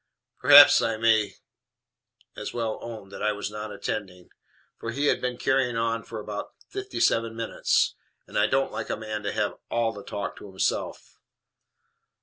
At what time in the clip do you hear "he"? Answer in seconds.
4.89-5.05